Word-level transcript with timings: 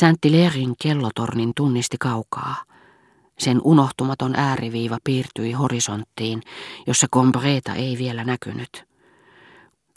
Saint-Hilairin 0.00 0.74
kellotornin 0.82 1.52
tunnisti 1.56 1.96
kaukaa. 2.00 2.56
Sen 3.38 3.60
unohtumaton 3.64 4.34
ääriviiva 4.36 4.98
piirtyi 5.04 5.52
horisonttiin, 5.52 6.42
jossa 6.86 7.06
Combreta 7.14 7.74
ei 7.74 7.98
vielä 7.98 8.24
näkynyt. 8.24 8.84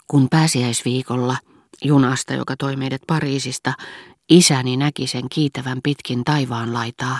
Kun 0.06 0.28
pääsiäisviikolla 0.30 1.36
junasta, 1.84 2.34
joka 2.34 2.54
toi 2.58 2.76
meidät 2.76 3.02
Pariisista, 3.06 3.72
isäni 4.28 4.76
näki 4.76 5.06
sen 5.06 5.28
kiitävän 5.28 5.80
pitkin 5.82 6.24
taivaan 6.24 6.74
laitaa, 6.74 7.18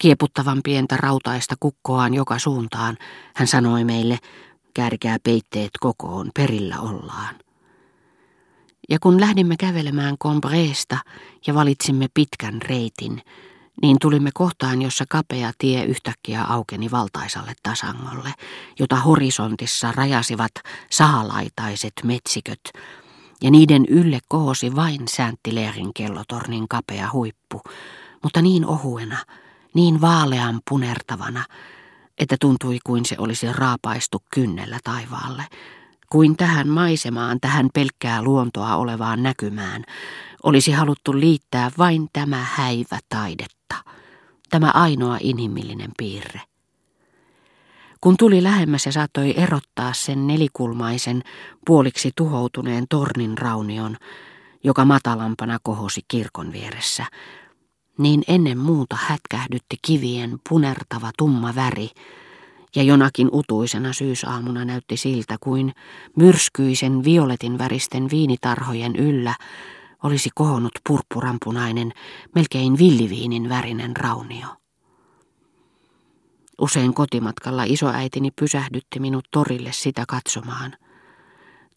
kieputtavan 0.00 0.60
pientä 0.64 0.96
rautaista 0.96 1.54
kukkoaan 1.60 2.14
joka 2.14 2.38
suuntaan, 2.38 2.96
hän 3.36 3.48
sanoi 3.48 3.84
meille, 3.84 4.18
kärkää 4.74 5.16
peitteet 5.22 5.70
kokoon, 5.80 6.30
perillä 6.34 6.80
ollaan. 6.80 7.47
Ja 8.88 8.98
kun 9.02 9.20
lähdimme 9.20 9.56
kävelemään 9.56 10.18
Combreesta 10.18 10.98
ja 11.46 11.54
valitsimme 11.54 12.06
pitkän 12.14 12.62
reitin, 12.62 13.22
niin 13.82 13.96
tulimme 14.00 14.30
kohtaan, 14.34 14.82
jossa 14.82 15.04
kapea 15.08 15.52
tie 15.58 15.84
yhtäkkiä 15.84 16.42
aukeni 16.44 16.90
valtaisalle 16.90 17.52
tasangolle, 17.62 18.32
jota 18.78 18.96
horisontissa 18.96 19.92
rajasivat 19.92 20.52
sahalaitaiset 20.90 21.92
metsiköt, 22.04 22.60
ja 23.42 23.50
niiden 23.50 23.84
ylle 23.88 24.18
kohosi 24.28 24.76
vain 24.76 25.08
Sänttileerin 25.08 25.94
kellotornin 25.94 26.68
kapea 26.68 27.10
huippu, 27.12 27.62
mutta 28.22 28.42
niin 28.42 28.66
ohuena, 28.66 29.16
niin 29.74 30.00
vaalean 30.00 30.60
punertavana, 30.68 31.44
että 32.18 32.36
tuntui 32.40 32.78
kuin 32.84 33.04
se 33.04 33.16
olisi 33.18 33.52
raapaistu 33.52 34.22
kynnellä 34.34 34.78
taivaalle, 34.84 35.44
kuin 36.10 36.36
tähän 36.36 36.68
maisemaan, 36.68 37.40
tähän 37.40 37.68
pelkkää 37.74 38.22
luontoa 38.22 38.76
olevaan 38.76 39.22
näkymään, 39.22 39.84
olisi 40.42 40.72
haluttu 40.72 41.20
liittää 41.20 41.70
vain 41.78 42.08
tämä 42.12 42.46
häivä 42.52 42.98
taidetta, 43.08 43.74
tämä 44.50 44.70
ainoa 44.74 45.18
inhimillinen 45.20 45.90
piirre. 45.98 46.40
Kun 48.00 48.16
tuli 48.16 48.42
lähemmäs 48.42 48.86
ja 48.86 48.92
saattoi 48.92 49.34
erottaa 49.36 49.92
sen 49.92 50.26
nelikulmaisen, 50.26 51.22
puoliksi 51.66 52.12
tuhoutuneen 52.16 52.84
tornin 52.90 53.38
raunion, 53.38 53.96
joka 54.64 54.84
matalampana 54.84 55.58
kohosi 55.62 56.00
kirkon 56.08 56.52
vieressä, 56.52 57.06
niin 57.98 58.22
ennen 58.28 58.58
muuta 58.58 58.96
hätkähdytti 59.00 59.76
kivien 59.82 60.38
punertava 60.48 61.10
tumma 61.18 61.54
väri, 61.54 61.90
ja 62.78 62.84
jonakin 62.84 63.28
utuisena 63.32 63.92
syysaamuna 63.92 64.64
näytti 64.64 64.96
siltä 64.96 65.36
kuin 65.40 65.72
myrskyisen 66.16 67.04
violetin 67.04 67.58
väristen 67.58 68.10
viinitarhojen 68.10 68.96
yllä 68.96 69.34
olisi 70.02 70.30
kohonnut 70.34 70.72
purppurampunainen, 70.88 71.92
melkein 72.34 72.78
villiviinin 72.78 73.48
värinen 73.48 73.96
raunio. 73.96 74.46
Usein 76.60 76.94
kotimatkalla 76.94 77.64
isoäitini 77.64 78.30
pysähdytti 78.30 79.00
minut 79.00 79.24
torille 79.30 79.72
sitä 79.72 80.04
katsomaan. 80.08 80.76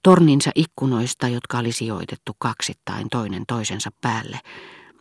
Torninsa 0.04 0.52
ikkunoista, 0.56 1.28
jotka 1.28 1.58
oli 1.58 1.72
sijoitettu 1.72 2.32
kaksittain 2.40 3.10
toinen 3.10 3.44
toisensa 3.48 3.90
päälle, 4.02 4.40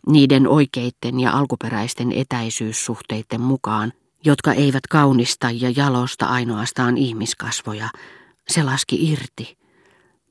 niiden 0.07 0.47
oikeitten 0.47 1.19
ja 1.19 1.31
alkuperäisten 1.31 2.11
etäisyyssuhteiden 2.11 3.41
mukaan, 3.41 3.93
jotka 4.23 4.53
eivät 4.53 4.87
kaunista 4.89 5.51
ja 5.51 5.73
jalosta 5.75 6.25
ainoastaan 6.25 6.97
ihmiskasvoja, 6.97 7.89
se 8.47 8.63
laski 8.63 9.11
irti, 9.11 9.57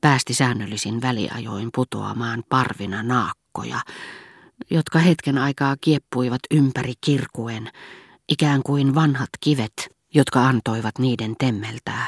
päästi 0.01 0.33
säännöllisin 0.33 1.01
väliajoin 1.01 1.69
putoamaan 1.75 2.43
parvina 2.49 3.03
naakkoja, 3.03 3.79
jotka 4.69 4.99
hetken 4.99 5.37
aikaa 5.37 5.75
kieppuivat 5.81 6.39
ympäri 6.51 6.93
kirkuen, 7.01 7.71
ikään 8.29 8.63
kuin 8.63 8.95
vanhat 8.95 9.29
kivet, 9.39 9.73
jotka 10.13 10.47
antoivat 10.47 10.99
niiden 10.99 11.35
temmeltää, 11.39 12.07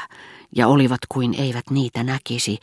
ja 0.56 0.68
olivat 0.68 1.00
kuin 1.08 1.34
eivät 1.34 1.70
niitä 1.70 2.02
näkisi, 2.02 2.58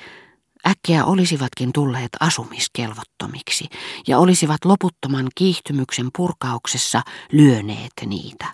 äkkiä 0.67 1.05
olisivatkin 1.05 1.73
tulleet 1.73 2.09
asumiskelvottomiksi, 2.19 3.65
ja 4.07 4.19
olisivat 4.19 4.65
loputtoman 4.65 5.27
kiihtymyksen 5.35 6.09
purkauksessa 6.17 7.01
lyöneet 7.31 7.93
niitä, 8.05 8.45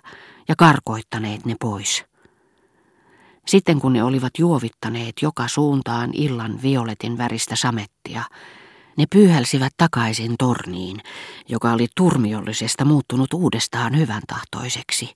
ja 0.48 0.56
karkoittaneet 0.56 1.44
ne 1.44 1.56
pois. 1.60 2.04
Sitten 3.46 3.80
kun 3.80 3.92
ne 3.92 4.02
olivat 4.04 4.32
juovittaneet 4.38 5.14
joka 5.22 5.48
suuntaan 5.48 6.10
illan 6.12 6.62
violetin 6.62 7.18
väristä 7.18 7.56
samettia, 7.56 8.22
ne 8.96 9.04
pyyhälsivät 9.10 9.72
takaisin 9.76 10.34
torniin, 10.38 11.00
joka 11.48 11.72
oli 11.72 11.86
turmiollisesta 11.96 12.84
muuttunut 12.84 13.34
uudestaan 13.34 13.98
hyvän 13.98 14.22
tahtoiseksi. 14.26 15.14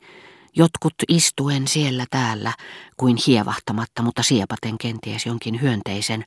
Jotkut 0.57 0.95
istuen 1.09 1.69
siellä 1.69 2.05
täällä, 2.11 2.53
kuin 2.97 3.17
hievahtamatta, 3.27 4.03
mutta 4.03 4.23
siepaten 4.23 4.79
kenties 4.79 5.27
jonkin 5.27 5.61
hyönteisen, 5.61 6.25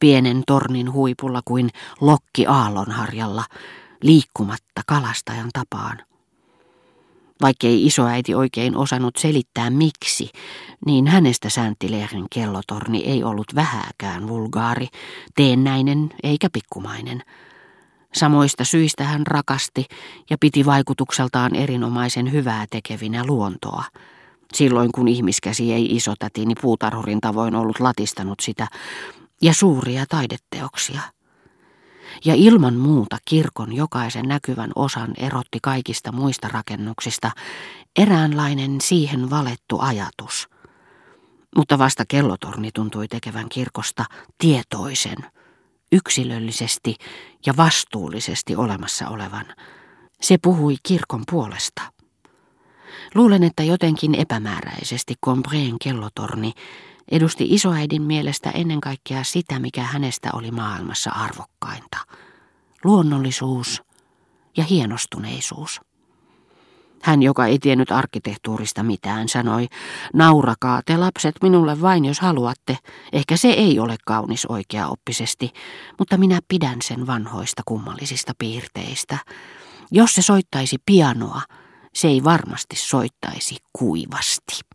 pienen 0.00 0.42
tornin 0.46 0.92
huipulla 0.92 1.40
kuin 1.44 1.70
lokki 2.00 2.46
aallonharjalla, 2.46 3.44
liikkumatta 4.02 4.82
kalastajan 4.86 5.50
tapaan. 5.52 5.98
Vaikkei 7.42 7.86
isoäiti 7.86 8.34
oikein 8.34 8.76
osannut 8.76 9.16
selittää 9.16 9.70
miksi, 9.70 10.30
niin 10.86 11.06
hänestä 11.06 11.50
Sänttileerin 11.50 12.26
kellotorni 12.34 13.04
ei 13.04 13.24
ollut 13.24 13.54
vähääkään 13.54 14.28
vulgaari, 14.28 14.86
teennäinen 15.36 16.10
eikä 16.22 16.48
pikkumainen. 16.52 17.22
Samoista 18.14 18.64
syistä 18.64 19.04
hän 19.04 19.26
rakasti 19.26 19.86
ja 20.30 20.36
piti 20.40 20.66
vaikutukseltaan 20.66 21.54
erinomaisen 21.54 22.32
hyvää 22.32 22.66
tekevinä 22.70 23.24
luontoa. 23.26 23.84
Silloin 24.54 24.92
kun 24.92 25.08
ihmiskäsi 25.08 25.72
ei 25.72 25.96
isotätini 25.96 26.54
puutarhurin 26.60 27.20
tavoin 27.20 27.54
ollut 27.54 27.80
latistanut 27.80 28.40
sitä, 28.40 28.66
ja 29.42 29.54
suuria 29.54 30.04
taideteoksia– 30.08 31.00
ja 32.24 32.34
ilman 32.34 32.74
muuta 32.74 33.18
kirkon 33.24 33.72
jokaisen 33.72 34.28
näkyvän 34.28 34.70
osan 34.74 35.14
erotti 35.16 35.58
kaikista 35.62 36.12
muista 36.12 36.48
rakennuksista 36.48 37.30
eräänlainen 37.98 38.80
siihen 38.80 39.30
valettu 39.30 39.78
ajatus. 39.80 40.48
Mutta 41.56 41.78
vasta 41.78 42.04
kellotorni 42.08 42.70
tuntui 42.74 43.08
tekevän 43.08 43.48
kirkosta 43.48 44.04
tietoisen, 44.38 45.16
yksilöllisesti 45.92 46.94
ja 47.46 47.56
vastuullisesti 47.56 48.56
olemassa 48.56 49.08
olevan. 49.08 49.46
Se 50.20 50.38
puhui 50.42 50.76
kirkon 50.82 51.22
puolesta. 51.30 51.82
Luulen, 53.14 53.42
että 53.42 53.62
jotenkin 53.62 54.14
epämääräisesti 54.14 55.14
Combreen 55.24 55.76
kellotorni 55.82 56.52
edusti 57.10 57.46
isoäidin 57.50 58.02
mielestä 58.02 58.50
ennen 58.50 58.80
kaikkea 58.80 59.24
sitä, 59.24 59.58
mikä 59.58 59.82
hänestä 59.82 60.30
oli 60.32 60.50
maailmassa 60.50 61.10
arvokkainta. 61.10 61.98
Luonnollisuus 62.84 63.82
ja 64.56 64.64
hienostuneisuus. 64.64 65.80
Hän, 67.02 67.22
joka 67.22 67.46
ei 67.46 67.58
tiennyt 67.58 67.92
arkkitehtuurista 67.92 68.82
mitään, 68.82 69.28
sanoi, 69.28 69.66
naurakaa 70.14 70.80
te 70.86 70.96
lapset 70.96 71.34
minulle 71.42 71.80
vain, 71.80 72.04
jos 72.04 72.20
haluatte. 72.20 72.78
Ehkä 73.12 73.36
se 73.36 73.48
ei 73.48 73.78
ole 73.78 73.96
kaunis 74.06 74.46
oikeaoppisesti, 74.46 75.52
mutta 75.98 76.16
minä 76.16 76.40
pidän 76.48 76.82
sen 76.82 77.06
vanhoista 77.06 77.62
kummallisista 77.66 78.32
piirteistä. 78.38 79.18
Jos 79.90 80.14
se 80.14 80.22
soittaisi 80.22 80.76
pianoa, 80.86 81.42
se 81.94 82.08
ei 82.08 82.24
varmasti 82.24 82.76
soittaisi 82.76 83.56
kuivasti 83.72 84.67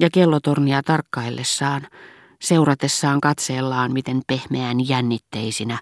ja 0.00 0.08
kellotornia 0.12 0.82
tarkkaillessaan, 0.82 1.86
seuratessaan 2.42 3.20
katseellaan, 3.20 3.92
miten 3.92 4.22
pehmeän 4.26 4.88
jännitteisinä, 4.88 5.78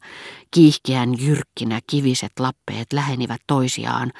kiihkeän 0.50 1.14
jyrkkinä 1.20 1.80
kiviset 1.86 2.32
lappeet 2.38 2.92
lähenivät 2.92 3.40
toisiaan 3.46 4.12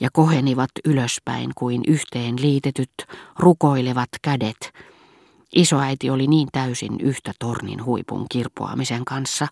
ja 0.00 0.08
kohenivat 0.12 0.70
ylöspäin 0.84 1.50
kuin 1.54 1.82
yhteen 1.86 2.34
liitetyt, 2.40 2.92
rukoilevat 3.38 4.08
kädet. 4.22 4.72
Isoäiti 5.54 6.10
oli 6.10 6.26
niin 6.26 6.48
täysin 6.52 7.00
yhtä 7.00 7.32
tornin 7.38 7.84
huipun 7.84 8.26
kirpoamisen 8.30 9.04
kanssa, 9.04 9.46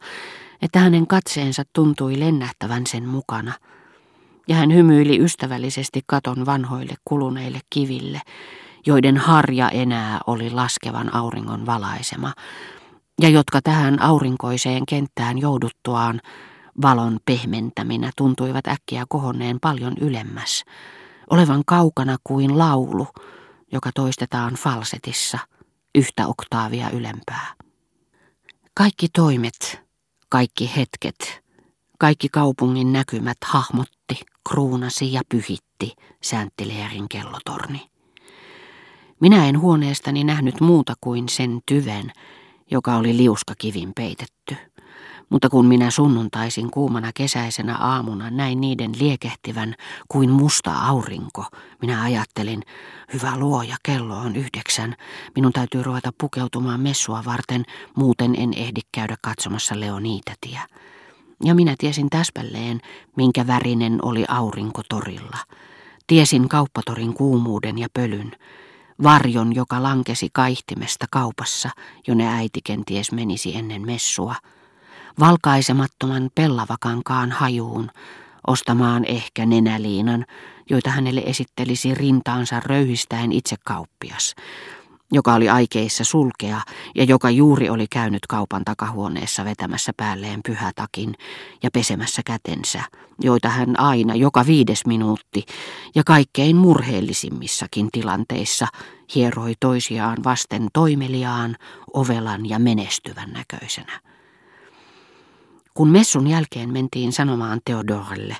että 0.62 0.78
hänen 0.78 1.06
katseensa 1.06 1.62
tuntui 1.72 2.20
lennähtävän 2.20 2.86
sen 2.86 3.08
mukana, 3.08 3.52
ja 4.48 4.56
hän 4.56 4.74
hymyili 4.74 5.18
ystävällisesti 5.18 6.00
katon 6.06 6.46
vanhoille 6.46 6.94
kuluneille 7.04 7.60
kiville, 7.70 8.20
joiden 8.86 9.16
harja 9.16 9.68
enää 9.68 10.20
oli 10.26 10.50
laskevan 10.50 11.14
auringon 11.14 11.66
valaisema, 11.66 12.32
ja 13.20 13.28
jotka 13.28 13.62
tähän 13.62 14.02
aurinkoiseen 14.02 14.86
kenttään 14.86 15.38
jouduttuaan 15.38 16.20
valon 16.82 17.18
pehmentäminä 17.24 18.10
tuntuivat 18.16 18.66
äkkiä 18.66 19.04
kohonneen 19.08 19.60
paljon 19.60 19.94
ylemmäs, 20.00 20.64
olevan 21.30 21.62
kaukana 21.66 22.16
kuin 22.24 22.58
laulu, 22.58 23.06
joka 23.72 23.90
toistetaan 23.94 24.54
falsetissa 24.54 25.38
yhtä 25.94 26.26
oktaavia 26.26 26.90
ylempää. 26.90 27.54
Kaikki 28.74 29.06
toimet, 29.12 29.80
kaikki 30.28 30.70
hetket, 30.76 31.40
Kaikki 32.00 32.28
kaupungin 32.28 32.92
näkymät 32.92 33.36
hahmotti, 33.44 34.20
kruunasi 34.48 35.12
ja 35.12 35.20
pyhitti 35.28 35.92
Sänttileerin 36.22 37.08
kellotorni. 37.08 37.89
Minä 39.20 39.48
en 39.48 39.60
huoneestani 39.60 40.24
nähnyt 40.24 40.60
muuta 40.60 40.94
kuin 41.00 41.28
sen 41.28 41.60
tyven, 41.66 42.12
joka 42.70 42.96
oli 42.96 43.16
liuskakivin 43.16 43.92
peitetty. 43.94 44.56
Mutta 45.30 45.48
kun 45.48 45.66
minä 45.66 45.90
sunnuntaisin 45.90 46.70
kuumana 46.70 47.10
kesäisenä 47.14 47.76
aamuna 47.76 48.30
näin 48.30 48.60
niiden 48.60 48.92
liekehtivän 48.98 49.74
kuin 50.08 50.30
musta 50.30 50.72
aurinko, 50.72 51.44
minä 51.82 52.02
ajattelin, 52.02 52.62
hyvä 53.12 53.38
luoja, 53.38 53.76
kello 53.82 54.16
on 54.16 54.36
yhdeksän, 54.36 54.94
minun 55.34 55.52
täytyy 55.52 55.82
ruveta 55.82 56.10
pukeutumaan 56.20 56.80
messua 56.80 57.22
varten, 57.24 57.64
muuten 57.96 58.34
en 58.38 58.54
ehdi 58.56 58.80
käydä 58.92 59.16
katsomassa 59.22 59.80
Leoniitatia. 59.80 60.60
Ja 61.44 61.54
minä 61.54 61.74
tiesin 61.78 62.10
täspälleen, 62.10 62.80
minkä 63.16 63.46
värinen 63.46 63.98
oli 64.02 64.24
aurinko 64.28 64.82
torilla. 64.88 65.38
Tiesin 66.06 66.48
kauppatorin 66.48 67.14
kuumuuden 67.14 67.78
ja 67.78 67.88
pölyn, 67.94 68.32
varjon, 69.02 69.54
joka 69.54 69.82
lankesi 69.82 70.28
kaihtimesta 70.32 71.06
kaupassa, 71.10 71.70
jonne 72.06 72.28
äiti 72.28 72.60
kenties 72.64 73.12
menisi 73.12 73.56
ennen 73.56 73.86
messua– 73.86 74.34
valkaisemattoman 75.20 76.30
pellavakankaan 76.34 77.32
hajuun, 77.32 77.90
ostamaan 78.46 79.04
ehkä 79.04 79.46
nenäliinan, 79.46 80.26
joita 80.70 80.90
hänelle 80.90 81.22
esittelisi 81.26 81.94
rintaansa 81.94 82.60
röyhistäen 82.60 83.32
itse 83.32 83.56
kauppias, 83.64 84.34
joka 85.12 85.34
oli 85.34 85.48
aikeissa 85.48 86.04
sulkea 86.04 86.60
ja 86.94 87.04
joka 87.04 87.30
juuri 87.30 87.70
oli 87.70 87.86
käynyt 87.90 88.26
kaupan 88.28 88.64
takahuoneessa 88.64 89.44
vetämässä 89.44 89.92
päälleen 89.96 90.40
pyhätakin 90.46 91.14
ja 91.62 91.70
pesemässä 91.70 92.22
kätensä, 92.26 92.82
joita 93.20 93.48
hän 93.48 93.80
aina 93.80 94.14
joka 94.14 94.46
viides 94.46 94.86
minuutti 94.86 95.44
ja 95.94 96.04
kaikkein 96.04 96.56
murheellisimmissakin 96.56 97.88
tilanteissa 97.92 98.66
hieroi 99.14 99.54
toisiaan 99.60 100.18
vasten 100.24 100.68
toimeliaan, 100.72 101.56
ovelan 101.92 102.48
ja 102.48 102.58
menestyvän 102.58 103.30
näköisenä. 103.32 104.00
Kun 105.74 105.88
messun 105.88 106.26
jälkeen 106.26 106.72
mentiin 106.72 107.12
sanomaan 107.12 107.60
Theodorelle, 107.64 108.36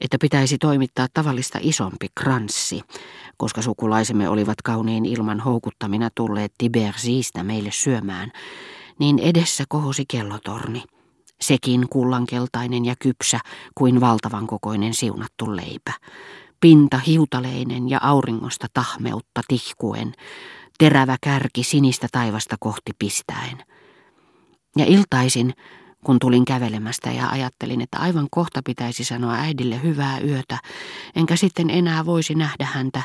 että 0.00 0.16
pitäisi 0.20 0.58
toimittaa 0.58 1.06
tavallista 1.14 1.58
isompi 1.62 2.06
kranssi, 2.14 2.80
koska 3.36 3.62
sukulaisemme 3.62 4.28
olivat 4.28 4.62
kauniin 4.62 5.04
ilman 5.06 5.40
houkuttamina 5.40 6.10
tulleet 6.14 6.52
Tibersiistä 6.58 7.42
meille 7.42 7.70
syömään, 7.72 8.32
niin 8.98 9.18
edessä 9.18 9.64
kohosi 9.68 10.04
kellotorni. 10.08 10.82
Sekin 11.40 11.88
kullankeltainen 11.90 12.84
ja 12.84 12.94
kypsä 13.00 13.40
kuin 13.74 14.00
valtavan 14.00 14.46
kokoinen 14.46 14.94
siunattu 14.94 15.56
leipä. 15.56 15.92
Pinta 16.60 16.98
hiutaleinen 16.98 17.90
ja 17.90 17.98
auringosta 18.02 18.66
tahmeutta 18.74 19.40
tihkuen, 19.48 20.12
terävä 20.78 21.16
kärki 21.20 21.62
sinistä 21.62 22.08
taivasta 22.12 22.56
kohti 22.60 22.92
pistäen. 22.98 23.64
Ja 24.76 24.84
iltaisin, 24.84 25.54
kun 26.06 26.18
tulin 26.18 26.44
kävelemästä 26.44 27.10
ja 27.10 27.28
ajattelin, 27.28 27.80
että 27.80 27.98
aivan 27.98 28.28
kohta 28.30 28.60
pitäisi 28.64 29.04
sanoa 29.04 29.34
äidille 29.34 29.82
hyvää 29.82 30.20
yötä, 30.20 30.58
enkä 31.16 31.36
sitten 31.36 31.70
enää 31.70 32.06
voisi 32.06 32.34
nähdä 32.34 32.68
häntä, 32.72 33.02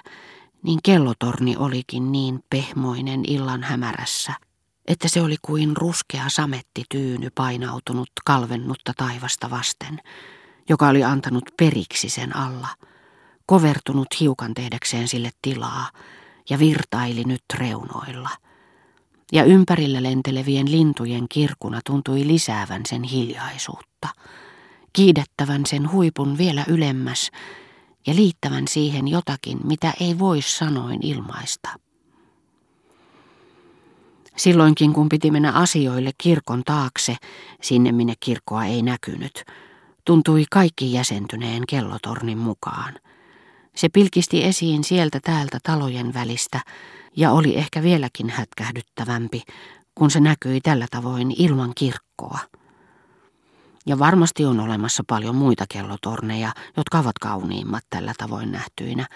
niin 0.64 0.80
kellotorni 0.84 1.56
olikin 1.58 2.12
niin 2.12 2.40
pehmoinen 2.50 3.24
illan 3.28 3.64
hämärässä, 3.64 4.34
että 4.88 5.08
se 5.08 5.22
oli 5.22 5.36
kuin 5.42 5.78
ruskea 5.78 6.24
samettityyny 6.28 7.30
painautunut 7.36 8.10
kalvennutta 8.26 8.94
taivasta 8.98 9.50
vasten, 9.50 10.00
joka 10.70 10.88
oli 10.88 11.04
antanut 11.04 11.44
periksi 11.58 12.10
sen 12.10 12.36
alla, 12.36 12.68
kovertunut 13.46 14.08
hiukan 14.20 14.54
tehdäkseen 14.54 15.08
sille 15.08 15.30
tilaa 15.42 15.90
ja 16.50 16.60
virtaili 16.60 17.24
nyt 17.24 17.44
reunoilla– 17.60 18.30
ja 19.32 19.44
ympärillä 19.44 20.04
lentelevien 20.04 20.72
lintujen 20.72 21.26
kirkuna 21.30 21.80
tuntui 21.86 22.28
lisäävän 22.28 22.82
sen 22.86 23.04
hiljaisuutta, 23.04 24.08
kiidettävän 24.94 25.66
sen 25.66 25.92
huipun 25.92 26.38
vielä 26.38 26.66
ylemmäs 26.68 27.32
ja 28.08 28.16
liittävän 28.16 28.68
siihen 28.68 29.08
jotakin, 29.08 29.60
mitä 29.64 29.94
ei 30.00 30.20
voi 30.20 30.42
sanoin 30.42 31.00
ilmaista. 31.06 31.70
Silloinkin 34.38 34.94
kun 34.94 35.10
piti 35.10 35.32
mennä 35.32 35.52
asioille 35.52 36.12
kirkon 36.18 36.64
taakse, 36.66 37.16
sinne 37.62 37.92
minne 37.92 38.14
kirkkoa 38.20 38.66
ei 38.66 38.82
näkynyt, 38.82 39.44
tuntui 40.06 40.46
kaikki 40.52 40.94
jäsentyneen 40.94 41.64
kellotornin 41.70 42.38
mukaan. 42.38 42.94
Se 43.76 43.90
pilkisti 43.90 44.44
esiin 44.44 44.84
sieltä 44.84 45.20
täältä 45.24 45.58
talojen 45.64 46.14
välistä, 46.14 46.60
ja 47.18 47.32
oli 47.32 47.58
ehkä 47.58 47.84
vieläkin 47.84 48.30
hätkähdyttävämpi, 48.30 49.44
kun 49.96 50.12
se 50.12 50.20
näkyi 50.20 50.62
tällä 50.62 50.88
tavoin 50.92 51.36
ilman 51.38 51.72
kirkkoa. 51.76 52.40
Ja 53.86 54.00
varmasti 54.00 54.46
on 54.46 54.60
olemassa 54.60 55.04
paljon 55.08 55.36
muita 55.36 55.66
kellotorneja, 55.70 56.52
jotka 56.78 57.00
ovat 57.00 57.20
kauniimmat 57.20 57.84
tällä 57.90 58.14
tavoin 58.18 58.52
nähtyinä. 58.52 59.08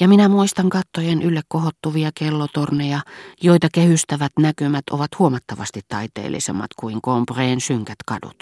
Ja 0.00 0.08
minä 0.08 0.28
muistan 0.28 0.68
kattojen 0.68 1.22
ylle 1.22 1.40
kohottuvia 1.48 2.10
kellotorneja, 2.14 3.00
joita 3.42 3.68
kehystävät 3.74 4.32
näkymät 4.38 4.84
ovat 4.90 5.10
huomattavasti 5.18 5.80
taiteellisemmat 5.88 6.70
kuin 6.76 7.02
Combreen 7.02 7.60
synkät 7.60 7.98
kadut. 8.06 8.36